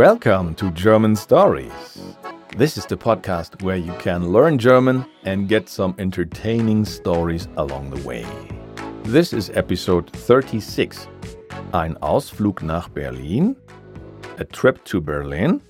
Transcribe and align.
Welcome 0.00 0.54
to 0.54 0.70
German 0.70 1.14
Stories. 1.14 2.16
This 2.56 2.78
is 2.78 2.86
the 2.86 2.96
podcast 2.96 3.62
where 3.62 3.76
you 3.76 3.92
can 3.98 4.32
learn 4.32 4.56
German 4.56 5.04
and 5.24 5.46
get 5.46 5.68
some 5.68 5.94
entertaining 5.98 6.86
stories 6.86 7.48
along 7.58 7.90
the 7.90 8.08
way. 8.08 8.24
This 9.02 9.34
is 9.34 9.50
episode 9.50 10.08
36. 10.10 11.06
Ein 11.74 11.96
Ausflug 11.96 12.62
nach 12.62 12.88
Berlin, 12.88 13.54
a 14.38 14.44
trip 14.44 14.82
to 14.86 15.02
Berlin. 15.02 15.60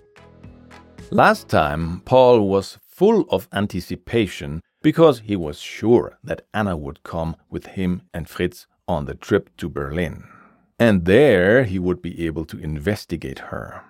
Last 1.11 1.49
time, 1.49 2.01
Paul 2.05 2.47
was 2.49 2.79
full 2.87 3.25
of 3.31 3.49
anticipation 3.53 4.61
because 4.81 5.19
he 5.19 5.35
was 5.35 5.59
sure 5.59 6.19
that 6.23 6.47
Anna 6.55 6.77
would 6.77 7.03
come 7.03 7.35
with 7.51 7.67
him 7.67 8.03
and 8.15 8.29
Fritz 8.29 8.69
on 8.87 9.07
the 9.07 9.15
trip 9.15 9.51
to 9.57 9.69
Berlin. 9.69 10.23
And 10.79 11.05
there 11.05 11.65
he 11.65 11.81
would 11.81 12.01
be 12.01 12.25
able 12.27 12.45
to 12.45 12.59
investigate 12.61 13.41
her. 13.51 13.83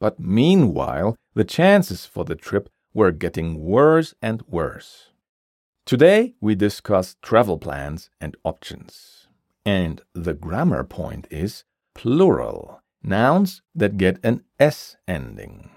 But 0.00 0.18
meanwhile, 0.18 1.16
the 1.34 1.44
chances 1.44 2.06
for 2.06 2.24
the 2.24 2.34
trip 2.34 2.68
were 2.94 3.12
getting 3.12 3.60
worse 3.60 4.14
and 4.20 4.42
worse. 4.48 5.10
Today 5.84 6.34
we 6.40 6.54
discuss 6.54 7.16
travel 7.22 7.58
plans 7.58 8.10
and 8.20 8.36
options. 8.42 9.28
And 9.64 10.00
the 10.14 10.34
grammar 10.34 10.84
point 10.84 11.26
is 11.30 11.64
plural, 11.94 12.80
nouns 13.02 13.62
that 13.74 13.98
get 13.98 14.18
an 14.24 14.42
S 14.58 14.96
ending. 15.06 15.70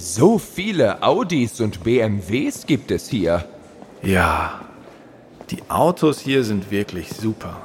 So 0.00 0.38
viele 0.38 1.02
Audis 1.02 1.60
und 1.60 1.84
BMWs 1.84 2.64
gibt 2.64 2.90
es 2.90 3.10
hier. 3.10 3.44
Ja, 4.02 4.62
die 5.50 5.60
Autos 5.68 6.20
hier 6.20 6.42
sind 6.42 6.70
wirklich 6.70 7.10
super. 7.10 7.60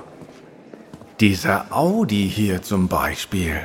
Dieser 1.22 1.68
Audi 1.70 2.30
hier 2.30 2.62
zum 2.62 2.90
Beispiel. 2.90 3.62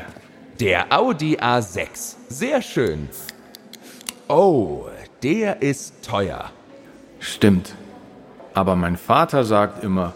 Der 0.60 0.96
Audi 0.96 1.36
A6. 1.36 2.14
Sehr 2.28 2.62
schön. 2.62 3.08
Oh, 4.28 4.84
der 5.24 5.62
ist 5.62 6.04
teuer. 6.04 6.52
Stimmt. 7.18 7.74
Aber 8.54 8.76
mein 8.76 8.96
Vater 8.96 9.42
sagt 9.42 9.82
immer, 9.82 10.14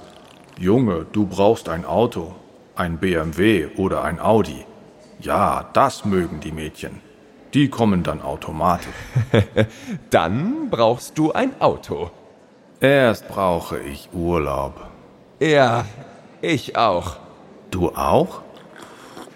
Junge, 0.61 1.07
du 1.11 1.27
brauchst 1.27 1.69
ein 1.69 1.85
Auto, 1.85 2.37
ein 2.77 2.99
BMW 2.99 3.67
oder 3.77 4.05
ein 4.05 4.21
Audi. 4.21 4.65
Ja, 5.19 5.69
das 5.73 6.05
mögen 6.05 6.39
die 6.39 6.53
Mädchen. 6.53 7.01
Die 7.55 7.69
kommen 7.69 8.03
dann 8.03 8.21
automatisch. 8.21 8.93
Dann 10.11 10.71
brauchst 10.71 11.17
du 11.17 11.33
ein 11.33 11.61
Auto. 11.61 12.11
Erst 12.81 13.29
brauche 13.29 13.79
ich 13.79 14.09
Urlaub. 14.13 14.89
Ja, 15.39 15.85
ich 16.43 16.77
auch. 16.77 17.17
Du 17.71 17.91
auch? 17.91 18.43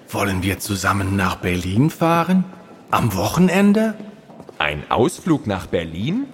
Wollen 0.09 0.43
wir 0.43 0.59
zusammen 0.59 1.15
nach 1.15 1.37
Berlin 1.37 1.91
fahren? 1.91 2.45
Am 2.91 3.15
Wochenende? 3.15 3.95
Ein 4.59 4.83
Ausflug 4.91 5.47
nach 5.47 5.67
Berlin? 5.67 6.27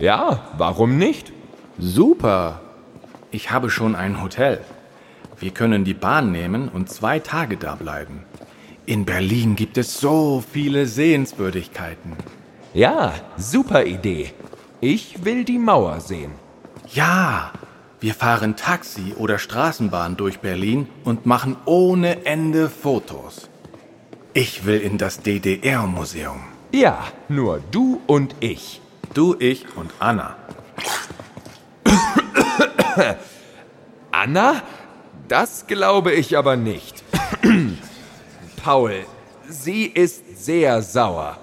Ja, 0.00 0.40
warum 0.56 0.98
nicht? 0.98 1.32
Super. 1.78 2.60
Ich 3.30 3.52
habe 3.52 3.70
schon 3.70 3.94
ein 3.94 4.22
Hotel. 4.22 4.60
Wir 5.38 5.52
können 5.52 5.84
die 5.84 5.94
Bahn 5.94 6.32
nehmen 6.32 6.68
und 6.68 6.90
zwei 6.90 7.20
Tage 7.20 7.56
da 7.56 7.76
bleiben. 7.76 8.24
In 8.88 9.04
Berlin 9.04 9.54
gibt 9.54 9.76
es 9.76 10.00
so 10.00 10.42
viele 10.50 10.86
Sehenswürdigkeiten. 10.86 12.14
Ja, 12.72 13.12
super 13.36 13.84
Idee. 13.84 14.32
Ich 14.80 15.26
will 15.26 15.44
die 15.44 15.58
Mauer 15.58 16.00
sehen. 16.00 16.30
Ja, 16.94 17.52
wir 18.00 18.14
fahren 18.14 18.56
Taxi 18.56 19.12
oder 19.18 19.38
Straßenbahn 19.38 20.16
durch 20.16 20.38
Berlin 20.38 20.88
und 21.04 21.26
machen 21.26 21.58
ohne 21.66 22.24
Ende 22.24 22.70
Fotos. 22.70 23.50
Ich 24.32 24.64
will 24.64 24.80
in 24.80 24.96
das 24.96 25.20
DDR-Museum. 25.20 26.40
Ja, 26.72 27.04
nur 27.28 27.60
du 27.70 28.00
und 28.06 28.36
ich. 28.40 28.80
Du, 29.12 29.36
ich 29.38 29.66
und 29.76 29.90
Anna. 29.98 30.34
Anna? 34.12 34.62
Das 35.28 35.66
glaube 35.66 36.12
ich 36.12 36.38
aber 36.38 36.56
nicht. 36.56 37.04
Paul, 38.68 39.06
sie 39.48 39.86
ist 39.86 40.44
sehr 40.44 40.82
sauer. 40.82 41.38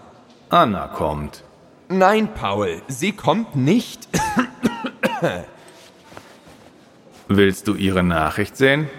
Anna 0.49 0.87
kommt. 0.89 1.43
Nein, 1.89 2.31
Paul, 2.31 2.83
sie 2.87 3.13
kommt 3.13 3.55
nicht. 3.55 4.07
Willst 7.27 7.67
du 7.67 7.73
ihre 7.73 8.03
Nachricht 8.03 8.57
sehen? 8.57 8.91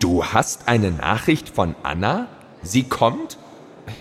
Du 0.00 0.24
hast 0.24 0.66
eine 0.66 0.90
Nachricht 0.90 1.50
von 1.50 1.76
Anna? 1.84 2.26
Sie 2.62 2.82
kommt? 2.82 3.38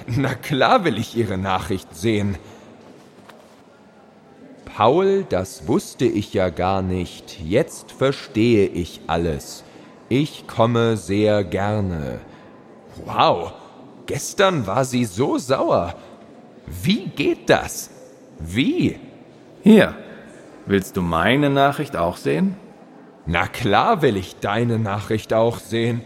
Na 0.07 0.33
klar 0.33 0.83
will 0.83 0.97
ich 0.97 1.15
ihre 1.15 1.38
Nachricht 1.38 1.95
sehen. 1.95 2.35
Paul, 4.65 5.23
das 5.29 5.67
wusste 5.67 6.05
ich 6.05 6.33
ja 6.33 6.49
gar 6.49 6.81
nicht. 6.81 7.39
Jetzt 7.41 7.91
verstehe 7.91 8.65
ich 8.65 9.01
alles. 9.05 9.63
Ich 10.09 10.47
komme 10.47 10.97
sehr 10.97 11.44
gerne. 11.44 12.21
Wow, 13.05 13.53
Gestern 14.07 14.66
war 14.66 14.85
sie 14.85 15.03
so 15.03 15.38
sauer. 15.38 15.94
Wie 16.66 17.07
geht 17.07 17.50
das? 17.50 17.90
Wie? 18.40 18.97
Hier, 19.63 19.95
willst 20.66 20.95
du 20.95 21.01
meine 21.01 21.50
Nachricht 21.50 21.97
auch 21.97 22.16
sehen? 22.16 22.56
Na 23.25 23.47
klar 23.47 24.01
will 24.01 24.16
ich 24.16 24.40
deine 24.40 24.79
Nachricht 24.79 25.34
auch 25.34 25.59
sehen. 25.59 26.01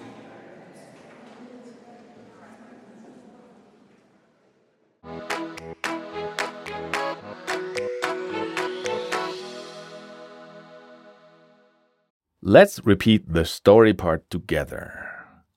Let's 12.41 12.81
repeat 12.83 13.25
the 13.31 13.45
story 13.45 13.93
part 13.93 14.27
together. 14.31 14.91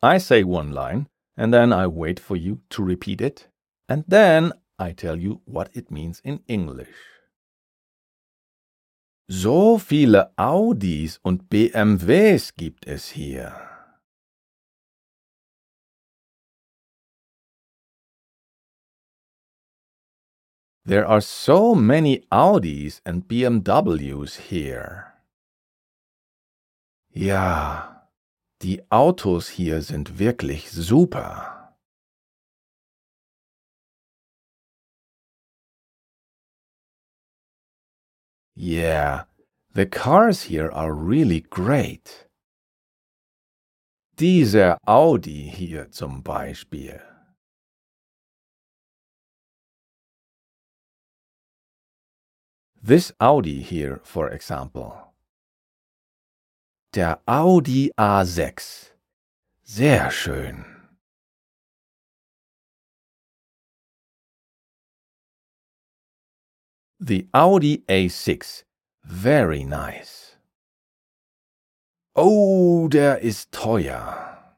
I 0.02 0.18
say 0.18 0.44
one 0.44 0.70
line, 0.70 1.06
and 1.36 1.52
then 1.52 1.72
I 1.72 1.86
wait 1.86 2.20
for 2.20 2.36
you 2.36 2.60
to 2.70 2.82
repeat 2.82 3.20
it, 3.20 3.48
and 3.88 4.04
then 4.08 4.52
I 4.78 4.92
tell 4.92 5.16
you 5.16 5.40
what 5.44 5.70
it 5.74 5.90
means 5.90 6.20
in 6.24 6.40
English. 6.48 6.94
So 9.28 9.78
viele 9.78 10.32
Audis 10.36 11.18
und 11.22 11.48
BMWs 11.48 12.54
gibt 12.56 12.86
es 12.86 13.10
hier. 13.10 13.52
There 20.86 21.06
are 21.06 21.22
so 21.22 21.74
many 21.74 22.26
Audis 22.30 23.00
and 23.06 23.26
BMWs 23.26 24.50
here. 24.50 25.14
Ja, 27.10 27.93
Die 28.64 28.80
Autos 28.90 29.50
hier 29.50 29.82
sind 29.82 30.18
wirklich 30.18 30.70
super. 30.70 31.76
Yeah, 38.56 39.26
the 39.74 39.84
cars 39.84 40.44
here 40.44 40.72
are 40.72 40.94
really 40.94 41.42
great. 41.42 42.26
Dieser 44.18 44.78
Audi 44.86 45.52
hier 45.54 45.90
zum 45.90 46.22
Beispiel. 46.22 47.02
This 52.82 53.12
Audi 53.20 53.62
here, 53.62 54.00
for 54.04 54.32
example. 54.32 55.13
Der 56.94 57.20
Audi 57.26 57.92
A6. 57.96 58.92
Sehr 59.64 60.12
schön. 60.12 60.64
The 67.00 67.28
Audi 67.32 67.84
A6. 67.88 68.64
Very 69.02 69.64
nice. 69.64 70.38
Oh, 72.14 72.86
der 72.86 73.22
ist 73.22 73.50
teuer. 73.50 74.56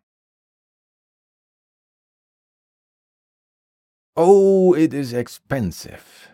Oh, 4.14 4.74
it 4.74 4.92
is 4.92 5.14
expensive. 5.14 6.28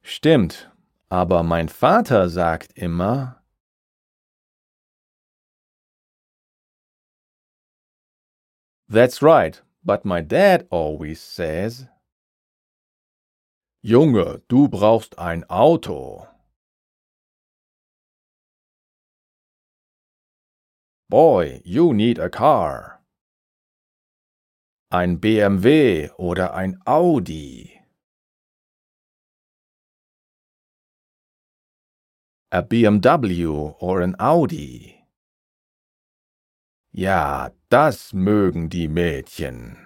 Stimmt, 0.00 0.70
aber 1.08 1.42
mein 1.42 1.68
Vater 1.68 2.28
sagt 2.28 2.78
immer, 2.78 3.37
That's 8.90 9.20
right, 9.20 9.60
but 9.84 10.06
my 10.06 10.22
dad 10.22 10.66
always 10.70 11.20
says. 11.20 11.86
Junge, 13.84 14.40
du 14.48 14.68
brauchst 14.68 15.18
ein 15.18 15.44
Auto. 15.50 16.26
Boy, 21.10 21.60
you 21.64 21.92
need 21.92 22.18
a 22.18 22.30
car. 22.30 23.00
Ein 24.90 25.18
BMW 25.20 26.08
oder 26.16 26.54
ein 26.54 26.78
Audi. 26.86 27.80
A 32.50 32.62
BMW 32.62 33.74
or 33.80 34.00
an 34.00 34.16
Audi. 34.18 34.97
Ja, 36.98 37.52
das 37.68 38.12
mögen 38.12 38.70
die 38.70 38.88
Mädchen. 38.88 39.76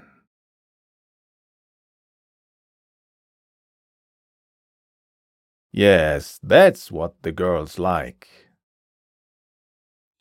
Yes, 5.75 6.41
that's 6.43 6.91
what 6.91 7.17
the 7.23 7.33
girls 7.33 7.77
like. 7.77 8.29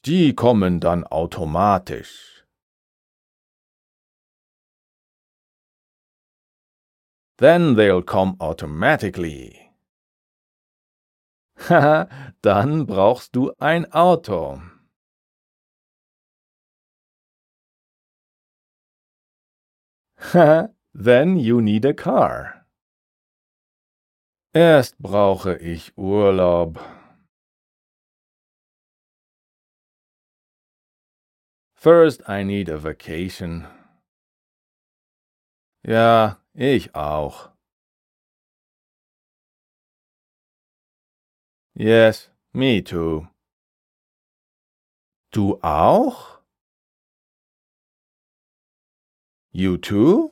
Die 0.05 0.33
kommen 0.33 0.81
dann 0.81 1.05
automatisch. 1.05 2.43
Then 7.37 7.77
they'll 7.77 8.03
come 8.03 8.35
automatically. 8.41 9.71
Haha, 11.69 12.09
dann 12.41 12.85
brauchst 12.85 13.33
du 13.37 13.53
ein 13.59 13.89
Auto. 13.93 14.70
then 20.93 21.37
you 21.37 21.61
need 21.61 21.83
a 21.85 21.93
car. 21.93 22.65
Erst 24.53 24.99
brauche 24.99 25.57
ich 25.57 25.97
Urlaub. 25.97 26.79
First 31.73 32.21
I 32.27 32.43
need 32.43 32.69
a 32.69 32.77
vacation. 32.83 33.65
Ja, 35.83 36.37
ich 36.53 36.93
auch. 36.93 37.49
Yes, 41.73 42.29
me 42.53 42.83
too. 42.83 43.27
Du 45.31 45.59
auch? 45.63 46.40
You 49.53 49.77
too? 49.77 50.31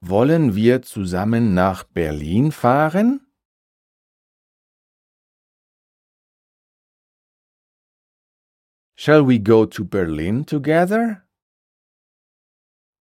Wollen 0.00 0.54
wir 0.54 0.80
zusammen 0.80 1.52
nach 1.52 1.84
Berlin 1.84 2.52
fahren? 2.52 3.20
Shall 8.96 9.26
we 9.28 9.38
go 9.38 9.66
to 9.66 9.84
Berlin 9.84 10.46
together? 10.46 11.28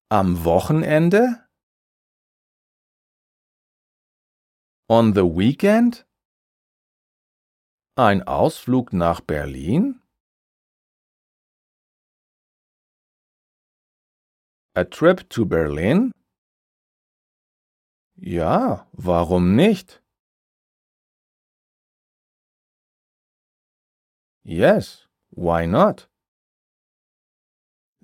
Am 0.09 0.43
Wochenende? 0.43 1.47
On 4.89 5.13
the 5.13 5.23
weekend? 5.23 6.05
Ein 7.95 8.23
Ausflug 8.23 8.91
nach 8.91 9.21
Berlin? 9.21 10.01
A 14.77 14.85
trip 14.85 15.27
to 15.29 15.43
Berlin? 15.43 16.11
Ja, 18.15 18.85
warum 18.91 19.55
nicht? 19.55 20.03
Yes, 24.43 25.07
why 25.31 25.65
not? 25.65 26.07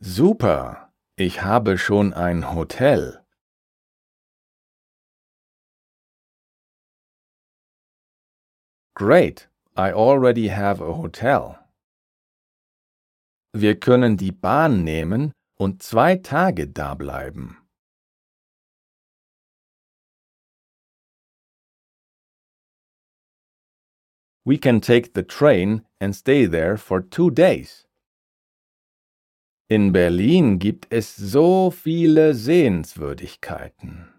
Super, 0.01 0.91
ich 1.15 1.43
habe 1.43 1.77
schon 1.77 2.11
ein 2.11 2.55
Hotel. 2.55 3.23
Great, 8.95 9.47
I 9.77 9.91
already 9.91 10.47
have 10.47 10.81
a 10.81 10.97
hotel. 10.97 11.59
Wir 13.53 13.79
können 13.79 14.17
die 14.17 14.31
Bahn 14.31 14.83
nehmen 14.83 15.33
und 15.63 15.81
zwei 15.81 16.17
Tage 16.17 16.67
da 16.67 16.93
bleiben. 16.93 17.57
We 24.45 24.57
can 24.57 24.81
take 24.81 25.13
the 25.15 25.23
train 25.23 25.85
and 26.01 26.13
stay 26.13 26.45
there 26.45 26.77
for 26.77 27.01
two 27.01 27.31
days. 27.31 27.87
In 29.69 29.93
Berlin 29.93 30.59
gibt 30.59 30.91
es 30.91 31.15
so 31.15 31.71
viele 31.71 32.33
Sehenswürdigkeiten. 32.35 34.09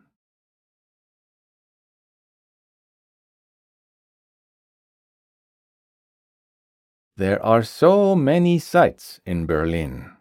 There 7.17 7.44
are 7.44 7.62
so 7.62 8.17
many 8.17 8.58
sights 8.58 9.20
in 9.26 9.46
Berlin. 9.46 10.14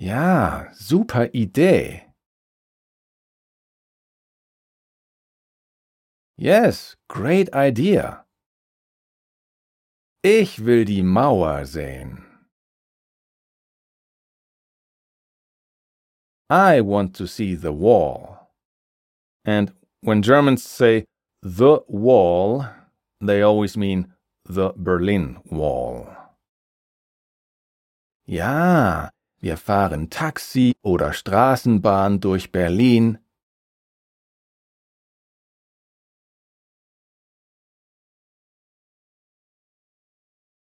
Ja, 0.00 0.70
super 0.74 1.28
Idee. 1.34 2.04
Yes, 6.36 6.94
great 7.08 7.48
idea. 7.52 8.24
Ich 10.22 10.60
will 10.60 10.84
die 10.84 11.02
Mauer 11.02 11.66
sehen. 11.66 12.24
I 16.48 16.80
want 16.80 17.16
to 17.16 17.26
see 17.26 17.56
the 17.56 17.72
wall. 17.72 18.52
And 19.44 19.72
when 20.02 20.22
Germans 20.22 20.62
say 20.62 21.06
the 21.42 21.80
wall, 21.88 22.66
they 23.20 23.42
always 23.42 23.76
mean 23.76 24.14
the 24.44 24.72
Berlin 24.76 25.38
Wall. 25.50 26.06
Ja, 28.26 29.10
wir 29.40 29.56
fahren 29.56 30.10
Taxi 30.10 30.74
oder 30.82 31.12
Straßenbahn 31.12 32.20
durch 32.20 32.52
Berlin. 32.52 33.18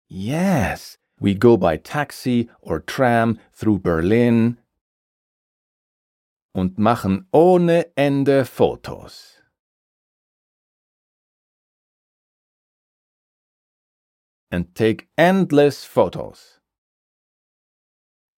Yes, 0.09 0.97
we 1.19 1.35
go 1.35 1.57
by 1.57 1.77
taxi 1.77 2.49
or 2.59 2.85
tram 2.85 3.39
through 3.53 3.79
Berlin 3.79 4.57
und 6.53 6.77
machen 6.77 7.27
ohne 7.31 7.95
Ende 7.95 8.45
Fotos. 8.45 9.41
and 14.51 14.75
take 14.75 15.07
endless 15.17 15.85
photos. 15.85 16.60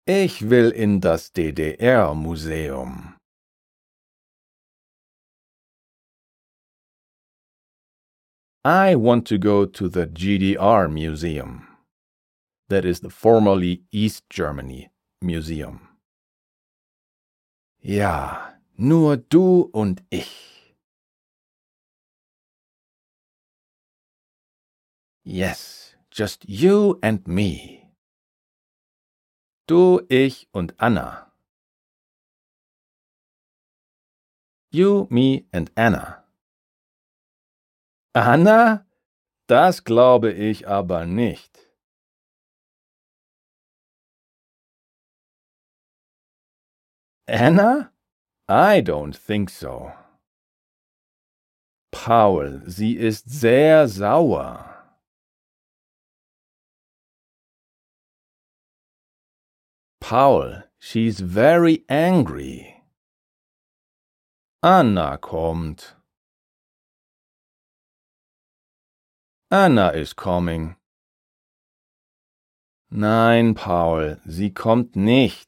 Ich 0.08 0.50
will 0.50 0.72
in 0.72 1.00
das 1.00 1.32
DDR-Museum. 1.32 3.16
I 8.66 8.96
want 8.96 9.28
to 9.28 9.38
go 9.38 9.66
to 9.66 9.88
the 9.88 10.08
GDR 10.08 10.92
Museum. 10.92 11.68
That 12.70 12.86
is 12.86 13.02
the 13.02 13.10
formerly 13.10 13.84
East 13.92 14.24
Germany 14.30 14.90
Museum. 15.22 15.88
Ja, 17.84 18.54
nur 18.78 19.18
du 19.18 19.70
und 19.74 20.02
ich. 20.12 20.76
Yes. 25.24 25.96
Just 26.12 26.48
you 26.50 27.00
and 27.02 27.28
me. 27.28 27.81
Du, 29.72 30.02
ich 30.10 30.50
und 30.52 30.78
Anna. 30.82 31.32
You, 34.70 35.08
me 35.10 35.46
and 35.54 35.72
Anna. 35.76 36.26
Anna? 38.12 38.86
Das 39.48 39.86
glaube 39.86 40.34
ich 40.34 40.68
aber 40.68 41.06
nicht. 41.06 41.72
Anna? 47.28 47.94
I 48.50 48.82
don't 48.82 49.16
think 49.16 49.50
so. 49.50 49.94
Paul, 51.92 52.62
sie 52.66 52.98
ist 52.98 53.30
sehr 53.30 53.88
sauer. 53.88 54.71
Paul, 60.12 60.64
she's 60.78 61.22
very 61.22 61.86
angry. 61.88 62.84
Anna 64.62 65.18
kommt. 65.18 65.96
Anna 69.50 69.88
is 69.96 70.12
coming. 70.12 70.76
Nein, 72.90 73.54
Paul, 73.54 74.18
sie 74.26 74.50
kommt 74.50 74.98
nicht. 74.98 75.48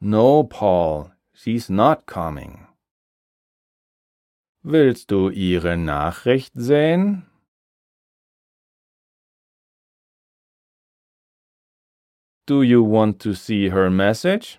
No, 0.00 0.44
Paul, 0.44 1.10
she's 1.34 1.68
not 1.68 2.06
coming. 2.06 2.68
Willst 4.62 5.10
du 5.10 5.28
ihre 5.28 5.76
Nachricht 5.76 6.52
sehen? 6.54 7.29
Do 12.50 12.62
you 12.62 12.82
want 12.82 13.20
to 13.20 13.32
see 13.32 13.70
her 13.70 13.90
message? 13.90 14.58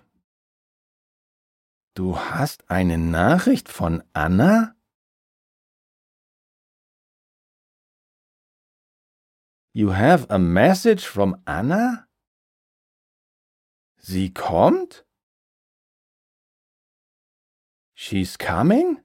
Du 1.94 2.16
hast 2.16 2.64
eine 2.70 2.96
Nachricht 2.96 3.68
von 3.68 4.02
Anna? 4.14 4.74
You 9.74 9.90
have 9.90 10.26
a 10.30 10.38
message 10.38 11.04
from 11.04 11.36
Anna? 11.44 12.08
Sie 13.98 14.32
kommt? 14.32 15.04
She's 17.94 18.38
coming? 18.38 19.02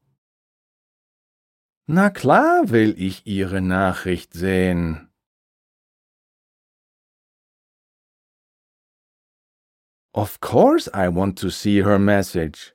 Na 1.88 2.10
klar 2.10 2.70
will 2.70 2.96
ich 2.98 3.28
Ihre 3.28 3.60
Nachricht 3.60 4.32
sehen. 4.32 5.07
Of 10.18 10.40
course 10.40 10.90
I 10.96 11.10
want 11.10 11.38
to 11.42 11.52
see 11.52 11.82
her 11.82 12.00
message. 12.00 12.74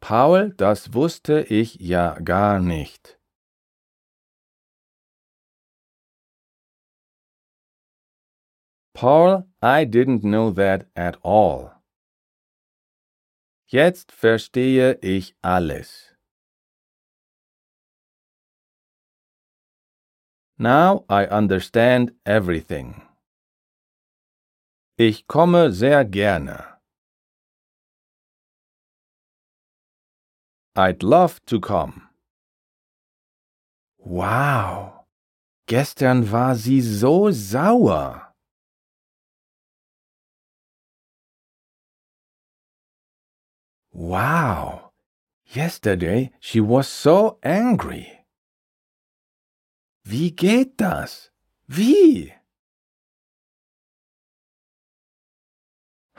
Paul, 0.00 0.52
das 0.56 0.94
wusste 0.94 1.44
ich 1.50 1.76
ja 1.78 2.18
gar 2.20 2.58
nicht. 2.58 3.18
Paul, 8.94 9.46
I 9.60 9.84
didn't 9.84 10.22
know 10.22 10.50
that 10.52 10.86
at 10.96 11.18
all. 11.22 11.72
Jetzt 13.66 14.10
verstehe 14.10 14.98
ich 15.02 15.34
alles. 15.42 16.14
Now 20.56 21.04
I 21.10 21.26
understand 21.26 22.12
everything. 22.24 23.02
Ich 25.04 25.26
komme 25.26 25.72
sehr 25.72 26.04
gerne. 26.04 26.78
I'd 30.76 31.02
love 31.02 31.40
to 31.46 31.58
come. 31.58 32.08
Wow. 33.98 35.04
Gestern 35.66 36.30
war 36.30 36.54
sie 36.54 36.80
so 36.80 37.32
sauer. 37.32 38.32
Wow. 43.90 44.92
Yesterday 45.46 46.30
she 46.38 46.60
was 46.60 46.86
so 46.86 47.40
angry. 47.42 48.06
Wie 50.04 50.30
geht 50.30 50.80
das? 50.80 51.32
Wie? 51.66 52.32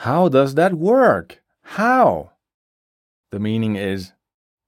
How 0.03 0.27
does 0.27 0.55
that 0.55 0.73
work? 0.73 1.41
How? 1.61 2.31
The 3.31 3.39
meaning 3.39 3.77
is, 3.77 4.11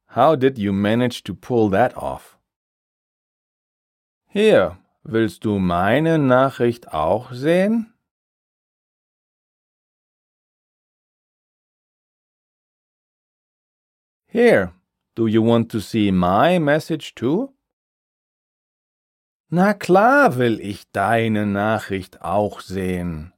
how 0.07 0.37
did 0.37 0.57
you 0.57 0.71
manage 0.71 1.23
to 1.23 1.33
pull 1.33 1.67
that 1.71 1.93
off? 1.97 2.37
Hier, 4.29 4.77
willst 5.03 5.43
du 5.43 5.59
meine 5.59 6.17
Nachricht 6.17 6.93
auch 6.93 7.33
sehen? 7.33 7.93
Here, 14.27 14.71
do 15.15 15.27
you 15.27 15.41
want 15.41 15.69
to 15.71 15.81
see 15.81 16.11
my 16.11 16.59
message 16.59 17.13
too? 17.13 17.51
Na 19.49 19.73
klar 19.73 20.37
will 20.37 20.61
ich 20.61 20.89
deine 20.93 21.45
Nachricht 21.45 22.21
auch 22.21 22.61
sehen. 22.61 23.34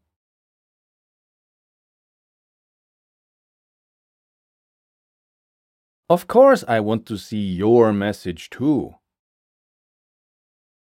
Of 6.10 6.26
course 6.28 6.64
I 6.70 6.80
want 6.80 7.06
to 7.08 7.18
see 7.18 7.44
your 7.44 7.92
message 7.92 8.50
too. 8.50 8.96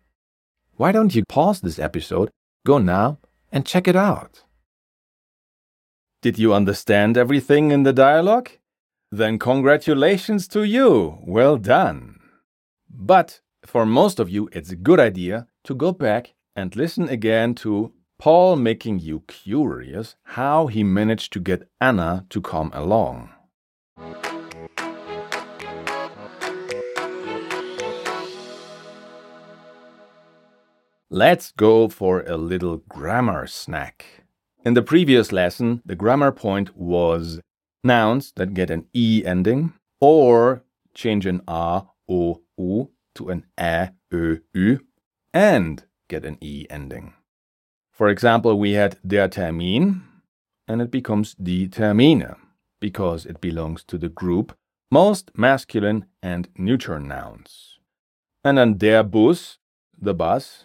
Why 0.76 0.90
don't 0.90 1.14
you 1.14 1.23
pause 1.28 1.61
this 1.61 1.78
episode, 1.78 2.31
go 2.66 2.78
now, 2.78 3.21
and 3.52 3.64
check 3.64 3.87
it 3.87 3.95
out? 3.95 4.43
Did 6.23 6.40
you 6.40 6.52
understand 6.52 7.16
everything 7.16 7.71
in 7.71 7.85
the 7.85 7.93
dialogue? 7.93 8.50
Then 9.12 9.38
congratulations 9.38 10.49
to 10.49 10.64
you. 10.64 11.19
Well 11.25 11.57
done. 11.57 12.19
But 12.90 13.43
for 13.64 13.87
most 13.87 14.19
of 14.19 14.28
you, 14.28 14.49
it's 14.50 14.71
a 14.71 14.83
good 14.88 14.99
idea 14.99 15.47
to 15.62 15.76
go 15.76 15.93
back 15.93 16.35
and 16.57 16.75
listen 16.75 17.09
again 17.09 17.54
to 17.62 17.93
Paul 18.18 18.56
making 18.56 19.00
you 19.00 19.21
curious 19.26 20.16
how 20.23 20.68
he 20.68 20.83
managed 20.85 21.33
to 21.33 21.40
get 21.40 21.68
Anna 21.80 22.26
to 22.30 22.40
come 22.40 22.71
along. 22.73 23.30
Let's 31.11 31.52
go 31.52 31.88
for 31.88 32.23
a 32.23 32.37
little 32.37 32.78
grammar 32.88 33.47
snack. 33.47 34.25
In 34.64 34.75
the 34.75 34.83
previous 34.83 35.30
lesson, 35.30 35.83
the 35.85 35.94
grammar 35.94 36.33
point 36.33 36.76
was 36.76 37.40
nouns 37.85 38.33
that 38.37 38.54
get 38.54 38.71
an 38.71 38.87
E 38.94 39.23
ending 39.25 39.75
or 40.00 40.64
change 40.94 41.26
an 41.26 41.42
A, 41.47 41.83
O, 42.09 42.40
U 42.59 42.90
to 43.16 43.28
an 43.28 43.44
Ä, 43.59 43.92
Ö, 44.12 44.40
Ü 44.56 44.78
and 45.33 45.85
get 46.09 46.25
an 46.25 46.38
E 46.40 46.66
ending. 46.71 47.12
For 47.94 48.08
example, 48.08 48.58
we 48.58 48.72
had 48.72 48.98
der 49.06 49.28
Termin 49.28 50.02
and 50.66 50.82
it 50.82 50.90
becomes 50.90 51.34
die 51.34 51.68
Termine 51.70 52.34
because 52.80 53.24
it 53.24 53.40
belongs 53.40 53.84
to 53.84 53.96
the 53.96 54.08
group 54.08 54.56
most 54.90 55.30
masculine 55.36 56.06
and 56.20 56.48
neuter 56.58 56.98
nouns. 56.98 57.78
And 58.42 58.58
then 58.58 58.78
der 58.78 59.04
Bus, 59.04 59.58
the 59.96 60.12
bus, 60.12 60.64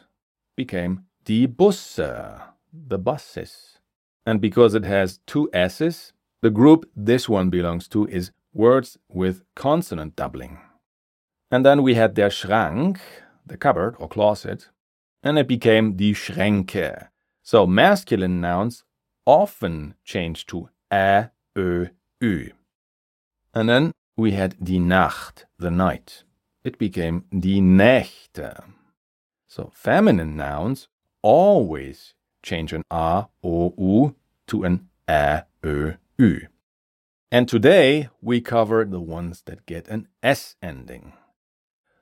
became 0.55 1.05
die 1.23 1.45
Busse, 1.45 2.41
the 2.73 2.97
buses. 2.97 3.77
And 4.25 4.41
because 4.41 4.73
it 4.73 4.83
has 4.85 5.19
two 5.27 5.51
S's, 5.53 6.13
the 6.41 6.49
group 6.49 6.89
this 6.95 7.29
one 7.29 7.51
belongs 7.51 7.87
to 7.89 8.07
is 8.07 8.31
words 8.53 8.97
with 9.07 9.43
consonant 9.55 10.15
doubling. 10.15 10.59
And 11.51 11.63
then 11.63 11.83
we 11.83 11.93
had 11.93 12.15
der 12.15 12.29
Schrank, 12.29 12.97
the 13.45 13.57
cupboard 13.57 13.95
or 13.99 14.07
closet, 14.07 14.69
and 15.21 15.37
it 15.37 15.47
became 15.47 15.95
die 15.95 16.13
Schränke. 16.13 17.09
So 17.51 17.65
masculine 17.65 18.39
nouns 18.39 18.83
often 19.25 19.95
change 20.03 20.45
to 20.45 20.69
ä, 20.91 21.31
ö, 21.57 21.89
ü. 22.21 22.51
And 23.55 23.67
then 23.67 23.91
we 24.15 24.33
had 24.33 24.55
die 24.63 24.77
Nacht, 24.77 25.47
the 25.57 25.71
night. 25.71 26.25
It 26.63 26.77
became 26.77 27.23
die 27.31 27.59
Nächte. 27.59 28.65
So 29.47 29.71
feminine 29.73 30.35
nouns 30.35 30.89
always 31.23 32.13
change 32.43 32.71
an 32.71 32.83
a, 32.91 33.25
o, 33.43 33.73
u 33.79 34.13
to 34.45 34.63
an 34.63 34.87
ä, 35.07 35.45
ö, 35.63 35.97
ü. 36.21 36.47
And 37.31 37.49
today 37.49 38.09
we 38.21 38.41
cover 38.41 38.85
the 38.85 39.01
ones 39.01 39.41
that 39.45 39.65
get 39.65 39.87
an 39.87 40.07
s 40.21 40.55
ending. 40.61 41.13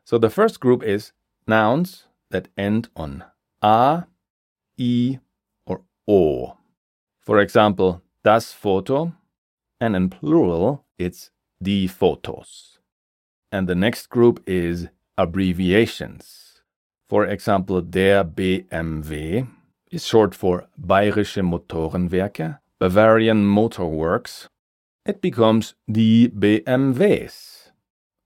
So 0.04 0.18
the 0.18 0.30
first 0.30 0.60
group 0.60 0.84
is 0.84 1.13
nouns 1.48 2.04
that 2.32 2.50
end 2.58 2.89
on 2.98 3.24
a, 3.62 4.08
i, 4.77 5.20
or. 6.08 6.58
For 7.20 7.40
example, 7.40 8.02
das 8.24 8.54
Foto, 8.54 9.14
and 9.80 9.96
in 9.96 10.10
plural, 10.10 10.86
it's 10.98 11.30
die 11.62 11.88
Fotos. 11.88 12.78
And 13.52 13.68
the 13.68 13.76
next 13.76 14.08
group 14.08 14.42
is 14.48 14.88
abbreviations. 15.18 16.62
For 17.10 17.26
example, 17.26 17.82
der 17.82 18.24
BMW 18.24 19.48
is 19.92 20.06
short 20.06 20.36
for 20.36 20.68
Bayerische 20.78 21.42
Motorenwerke, 21.42 22.60
Bavarian 22.80 23.46
Motor 23.46 23.86
Works. 23.86 24.48
It 25.06 25.22
becomes 25.22 25.76
die 25.90 26.28
BMWs. 26.28 27.72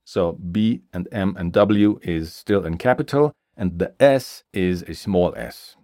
So 0.03 0.33
B 0.33 0.81
and 0.91 1.07
M 1.11 1.35
and 1.37 1.53
W 1.53 1.99
is 2.01 2.33
still 2.33 2.65
in 2.65 2.77
capital, 2.77 3.31
and 3.55 3.77
the 3.77 3.93
S 4.01 4.43
is 4.51 4.81
a 4.83 4.95
small 4.95 5.33
s. 5.37 5.75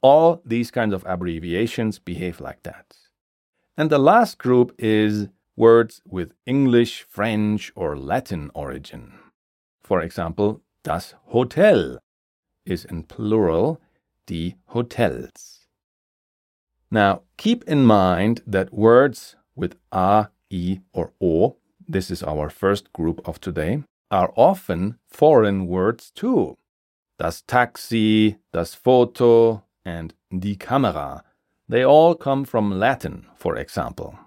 All 0.00 0.40
these 0.44 0.70
kinds 0.70 0.94
of 0.94 1.04
abbreviations 1.06 1.98
behave 1.98 2.40
like 2.40 2.62
that. 2.62 2.96
And 3.76 3.90
the 3.90 3.98
last 3.98 4.38
group 4.38 4.74
is 4.78 5.28
words 5.56 6.00
with 6.06 6.34
English, 6.46 7.04
French, 7.08 7.72
or 7.74 7.96
Latin 7.96 8.50
origin. 8.54 9.12
For 9.82 10.00
example, 10.00 10.60
das 10.84 11.14
Hotel 11.26 11.98
is 12.64 12.84
in 12.84 13.02
plural, 13.04 13.80
die 14.26 14.54
Hotels. 14.66 15.66
Now, 16.90 17.22
keep 17.36 17.64
in 17.64 17.84
mind 17.84 18.42
that 18.46 18.72
words 18.72 19.36
with 19.56 19.76
A, 19.92 20.28
E, 20.50 20.80
or 20.92 21.12
o, 21.20 21.56
this 21.88 22.10
is 22.10 22.22
our 22.22 22.48
first 22.48 22.92
group 22.92 23.20
of 23.26 23.40
today, 23.40 23.82
are 24.10 24.32
often 24.36 24.98
foreign 25.08 25.66
words 25.66 26.10
too. 26.10 26.56
Das 27.18 27.42
Taxi, 27.42 28.38
das 28.52 28.74
Foto, 28.74 29.64
and 29.88 30.12
die 30.30 30.56
Kamera, 30.66 31.22
they 31.68 31.82
all 31.82 32.14
come 32.14 32.44
from 32.44 32.78
Latin, 32.78 33.26
for 33.36 33.56
example. 33.56 34.18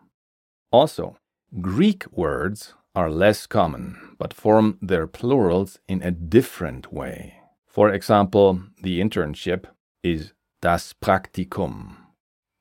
Also, 0.71 1.17
Greek 1.59 2.01
words 2.11 2.73
are 2.95 3.09
less 3.09 3.45
common, 3.47 4.15
but 4.17 4.33
form 4.33 4.77
their 4.81 5.07
plurals 5.07 5.79
in 5.87 6.01
a 6.01 6.11
different 6.11 6.91
way. 6.91 7.35
For 7.67 7.89
example, 7.93 8.61
the 8.81 8.99
internship 8.99 9.65
is 10.03 10.33
das 10.61 10.93
Praktikum, 10.93 11.95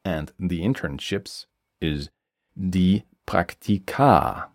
and 0.04 0.32
the 0.38 0.60
internships 0.60 1.46
is 1.80 2.10
die 2.56 3.04
Praktika. 3.26 4.48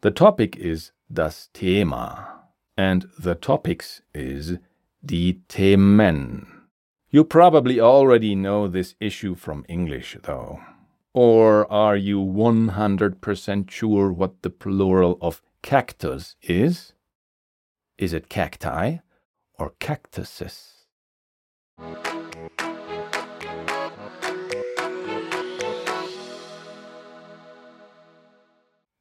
The 0.00 0.10
topic 0.10 0.56
is 0.56 0.92
das 1.12 1.48
Thema, 1.54 2.40
and 2.76 3.06
the 3.18 3.34
topics 3.34 4.02
is 4.14 4.58
die 5.04 5.36
Themen. 5.48 6.59
You 7.12 7.24
probably 7.24 7.80
already 7.80 8.36
know 8.36 8.68
this 8.68 8.94
issue 9.00 9.34
from 9.34 9.66
English, 9.68 10.16
though. 10.22 10.60
Or 11.12 11.70
are 11.72 11.96
you 11.96 12.20
100% 12.20 13.68
sure 13.68 14.12
what 14.12 14.42
the 14.42 14.50
plural 14.50 15.18
of 15.20 15.42
cactus 15.60 16.36
is? 16.40 16.92
Is 17.98 18.12
it 18.12 18.28
cacti 18.28 18.98
or 19.58 19.72
cactuses? 19.80 20.86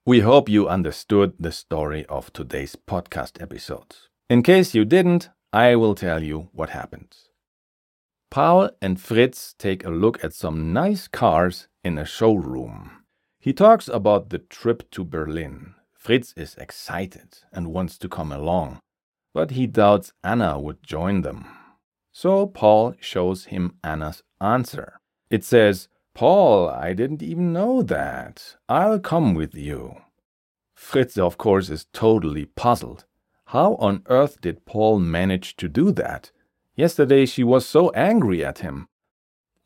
We 0.07 0.21
hope 0.21 0.49
you 0.49 0.67
understood 0.67 1.33
the 1.39 1.51
story 1.51 2.07
of 2.07 2.33
today's 2.33 2.75
podcast 2.75 3.39
episode. 3.39 3.95
In 4.31 4.41
case 4.41 4.73
you 4.73 4.83
didn't, 4.83 5.29
I 5.53 5.75
will 5.75 5.93
tell 5.93 6.23
you 6.23 6.49
what 6.53 6.71
happened. 6.71 7.28
Paul 8.31 8.69
and 8.79 9.01
Fritz 9.01 9.55
take 9.57 9.83
a 9.83 9.89
look 9.89 10.23
at 10.23 10.33
some 10.33 10.71
nice 10.71 11.07
cars 11.07 11.67
in 11.83 11.97
a 11.97 12.05
showroom. 12.05 12.91
He 13.39 13.53
talks 13.53 13.87
about 13.87 14.29
the 14.29 14.37
trip 14.37 14.91
to 14.91 15.03
Berlin. 15.03 15.73
Fritz 15.93 16.33
is 16.37 16.53
excited 16.55 17.39
and 17.51 17.73
wants 17.73 17.97
to 17.97 18.07
come 18.07 18.31
along, 18.31 18.79
but 19.33 19.51
he 19.51 19.65
doubts 19.65 20.13
Anna 20.23 20.59
would 20.59 20.83
join 20.83 21.21
them. 21.21 21.45
So 22.11 22.45
Paul 22.45 22.93
shows 22.99 23.45
him 23.45 23.75
Anna's 23.83 24.21
answer. 24.39 24.99
It 25.31 25.43
says, 25.43 25.87
Paul, 26.13 26.69
I 26.69 26.93
didn't 26.93 27.23
even 27.23 27.51
know 27.51 27.81
that. 27.81 28.57
I'll 28.67 28.99
come 28.99 29.33
with 29.33 29.55
you. 29.55 30.01
Fritz, 30.75 31.17
of 31.17 31.37
course, 31.37 31.69
is 31.69 31.87
totally 31.93 32.45
puzzled. 32.45 33.05
How 33.45 33.75
on 33.75 34.03
earth 34.05 34.39
did 34.41 34.65
Paul 34.65 34.99
manage 34.99 35.55
to 35.57 35.67
do 35.67 35.91
that? 35.93 36.31
Yesterday 36.79 37.25
she 37.25 37.43
was 37.43 37.65
so 37.65 37.89
angry 37.89 38.45
at 38.45 38.59
him. 38.59 38.87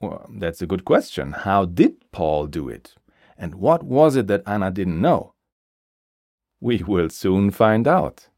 Well, 0.01 0.27
that's 0.33 0.63
a 0.63 0.65
good 0.65 0.83
question. 0.83 1.31
How 1.31 1.63
did 1.63 1.93
Paul 2.11 2.47
do 2.47 2.67
it? 2.67 2.95
And 3.37 3.53
what 3.53 3.83
was 3.83 4.15
it 4.15 4.25
that 4.29 4.41
Anna 4.47 4.71
didn't 4.71 4.99
know? 4.99 5.35
We 6.59 6.81
will 6.81 7.09
soon 7.09 7.51
find 7.51 7.87
out. 7.87 8.29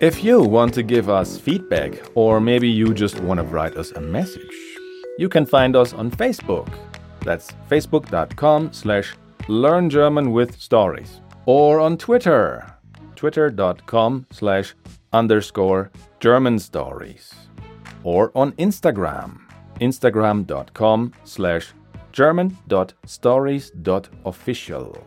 If 0.00 0.24
you 0.24 0.40
want 0.40 0.72
to 0.72 0.82
give 0.82 1.10
us 1.10 1.36
feedback, 1.36 2.00
or 2.14 2.40
maybe 2.40 2.70
you 2.70 2.94
just 2.94 3.20
want 3.20 3.38
to 3.38 3.44
write 3.44 3.76
us 3.76 3.90
a 3.90 4.00
message, 4.00 4.56
you 5.18 5.28
can 5.28 5.44
find 5.44 5.76
us 5.76 5.92
on 5.92 6.10
Facebook. 6.10 6.72
That's 7.20 7.52
facebook.com 7.68 8.72
slash 8.72 9.14
learn 9.46 9.90
German 9.90 10.32
with 10.32 10.58
stories 10.58 11.20
or 11.44 11.80
on 11.80 11.98
Twitter, 11.98 12.79
twitter.com 13.20 14.26
slash 14.30 14.74
underscore 15.12 15.90
German 16.20 16.58
stories, 16.58 17.34
or 18.02 18.32
on 18.34 18.52
Instagram, 18.52 19.40
instagram.com 19.78 21.12
slash 21.24 21.74
german.stories.official. 22.12 25.06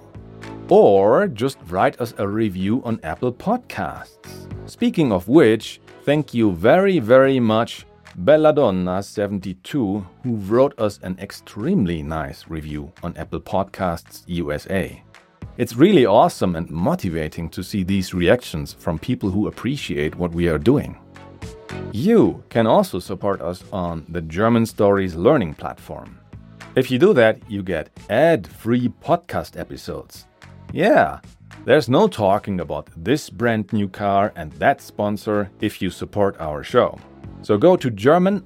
Or 0.69 1.27
just 1.27 1.57
write 1.65 1.99
us 1.99 2.13
a 2.19 2.27
review 2.27 2.83
on 2.85 2.99
Apple 3.01 3.33
Podcasts. 3.33 4.69
Speaking 4.69 5.11
of 5.11 5.27
which, 5.27 5.81
thank 6.05 6.35
you 6.35 6.51
very, 6.51 6.99
very 6.99 7.39
much, 7.39 7.87
Belladonna72, 8.23 10.05
who 10.23 10.35
wrote 10.35 10.79
us 10.79 10.99
an 11.01 11.17
extremely 11.19 12.03
nice 12.03 12.47
review 12.47 12.91
on 13.01 13.17
Apple 13.17 13.41
Podcasts 13.41 14.21
USA. 14.27 15.01
It's 15.55 15.75
really 15.75 16.07
awesome 16.07 16.55
and 16.55 16.67
motivating 16.71 17.47
to 17.49 17.63
see 17.63 17.83
these 17.83 18.11
reactions 18.11 18.73
from 18.73 18.97
people 18.97 19.29
who 19.29 19.47
appreciate 19.47 20.15
what 20.15 20.31
we 20.31 20.49
are 20.49 20.57
doing. 20.57 20.97
You 21.91 22.43
can 22.49 22.65
also 22.65 22.97
support 22.97 23.39
us 23.39 23.63
on 23.71 24.03
the 24.09 24.21
German 24.21 24.65
Stories 24.65 25.13
Learning 25.13 25.53
platform. 25.53 26.17
If 26.75 26.89
you 26.89 26.97
do 26.97 27.13
that, 27.13 27.37
you 27.47 27.61
get 27.61 27.91
ad 28.09 28.47
free 28.47 28.89
podcast 28.89 29.59
episodes. 29.59 30.25
Yeah, 30.71 31.19
there's 31.65 31.87
no 31.87 32.07
talking 32.07 32.59
about 32.59 32.89
this 32.97 33.29
brand 33.29 33.71
new 33.71 33.87
car 33.87 34.33
and 34.35 34.51
that 34.53 34.81
sponsor 34.81 35.51
if 35.61 35.83
you 35.83 35.91
support 35.91 36.35
our 36.39 36.63
show. 36.63 36.97
So 37.43 37.59
go 37.59 37.75
to 37.75 37.91
German 37.91 38.41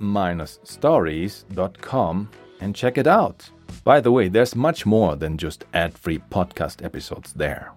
stories.com 0.66 2.30
and 2.60 2.76
check 2.76 2.98
it 2.98 3.08
out. 3.08 3.50
By 3.84 4.02
the 4.02 4.12
way, 4.12 4.28
there's 4.28 4.56
much 4.56 4.86
more 4.86 5.16
than 5.16 5.38
just 5.38 5.66
ad 5.74 5.98
free 5.98 6.20
podcast 6.30 6.84
episodes 6.84 7.34
there. 7.34 7.74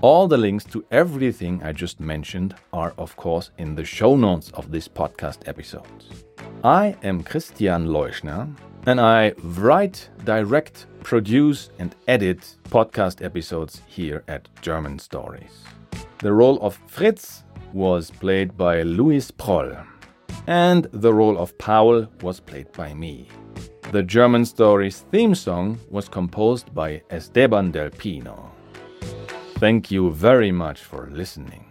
All 0.00 0.28
the 0.28 0.36
links 0.36 0.64
to 0.66 0.84
everything 0.90 1.62
I 1.62 1.72
just 1.72 1.98
mentioned 1.98 2.54
are, 2.72 2.94
of 2.98 3.16
course, 3.16 3.50
in 3.58 3.74
the 3.74 3.84
show 3.84 4.16
notes 4.16 4.50
of 4.54 4.70
this 4.70 4.86
podcast 4.86 5.46
episode. 5.46 6.04
I 6.62 6.96
am 7.02 7.22
Christian 7.22 7.88
Leuschner, 7.88 8.48
and 8.86 9.00
I 9.00 9.34
write, 9.42 10.08
direct, 10.24 10.86
produce, 11.02 11.70
and 11.78 11.94
edit 12.06 12.56
podcast 12.70 13.24
episodes 13.24 13.82
here 13.86 14.22
at 14.28 14.48
German 14.62 14.98
Stories. 14.98 15.64
The 16.18 16.32
role 16.32 16.60
of 16.60 16.78
Fritz 16.86 17.44
was 17.72 18.10
played 18.10 18.56
by 18.56 18.82
Louis 18.82 19.30
Proll, 19.32 19.76
and 20.46 20.86
the 20.92 21.12
role 21.12 21.38
of 21.38 21.56
Paul 21.58 22.06
was 22.22 22.40
played 22.40 22.72
by 22.72 22.94
me. 22.94 23.28
The 23.90 24.02
German 24.02 24.44
Stories 24.44 25.06
theme 25.10 25.34
song 25.34 25.78
was 25.88 26.10
composed 26.10 26.74
by 26.74 27.00
Esteban 27.08 27.70
del 27.70 27.88
Pino. 27.88 28.50
Thank 29.54 29.90
you 29.90 30.10
very 30.10 30.52
much 30.52 30.82
for 30.82 31.08
listening. 31.10 31.67